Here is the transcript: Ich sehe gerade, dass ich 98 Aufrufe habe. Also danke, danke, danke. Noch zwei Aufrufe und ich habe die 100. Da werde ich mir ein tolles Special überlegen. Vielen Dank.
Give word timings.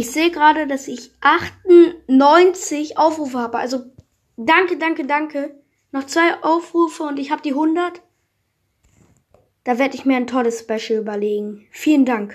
Ich 0.00 0.12
sehe 0.12 0.30
gerade, 0.30 0.66
dass 0.66 0.88
ich 0.88 1.10
98 1.20 2.96
Aufrufe 2.96 3.38
habe. 3.38 3.58
Also 3.58 3.82
danke, 4.38 4.78
danke, 4.78 5.04
danke. 5.04 5.60
Noch 5.92 6.06
zwei 6.06 6.42
Aufrufe 6.42 7.02
und 7.02 7.18
ich 7.18 7.30
habe 7.30 7.42
die 7.42 7.50
100. 7.50 8.00
Da 9.62 9.78
werde 9.78 9.96
ich 9.96 10.06
mir 10.06 10.16
ein 10.16 10.26
tolles 10.26 10.60
Special 10.60 11.00
überlegen. 11.00 11.66
Vielen 11.70 12.06
Dank. 12.06 12.34